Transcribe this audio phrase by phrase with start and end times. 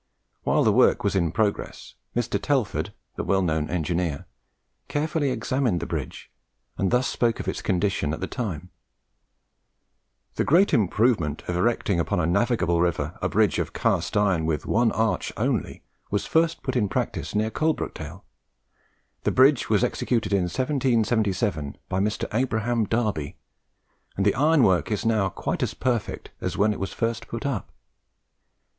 [0.41, 2.41] While the work was in progress, Mr.
[2.41, 4.25] Telford, the well known engineer,
[4.87, 6.31] carefully examined the bridge,
[6.75, 8.71] and thus spoke of its condition at the time:
[10.37, 14.65] "The great improvement of erecting upon a navigable river a bridge of cast iron of
[14.65, 18.23] one arch only was first put in practice near Coalbrookdale.
[19.21, 22.25] The bridge was executed in 1777 by Mr.
[22.33, 23.37] Abraham Darby,
[24.17, 27.71] and the ironwork is now quite as perfect as when it was first put up.